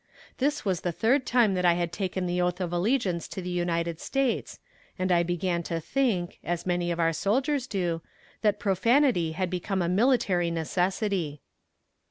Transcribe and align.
This 0.39 0.65
was 0.65 0.81
the 0.81 0.91
third 0.91 1.27
time 1.27 1.53
that 1.53 1.63
I 1.63 1.73
had 1.75 1.91
taken 1.91 2.25
the 2.25 2.41
oath 2.41 2.59
of 2.59 2.73
allegiance 2.73 3.27
to 3.27 3.39
the 3.39 3.51
United 3.51 3.99
States, 3.99 4.57
and 4.97 5.11
I 5.11 5.21
began 5.21 5.61
to 5.69 5.79
think, 5.79 6.39
as 6.43 6.65
many 6.65 6.89
of 6.89 6.99
our 6.99 7.13
soldiers 7.13 7.67
do, 7.67 8.01
that 8.41 8.57
profanity 8.57 9.33
had 9.33 9.51
become 9.51 9.83
a 9.83 9.87
military 9.87 10.49
necessity. 10.49 11.43